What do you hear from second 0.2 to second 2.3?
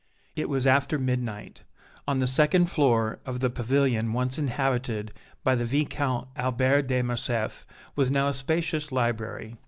It was after midnight. On the